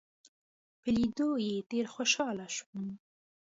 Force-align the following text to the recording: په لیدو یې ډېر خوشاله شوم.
په 0.81 0.87
لیدو 0.95 1.29
یې 1.45 1.55
ډېر 1.71 1.85
خوشاله 1.93 2.47
شوم. 2.55 2.87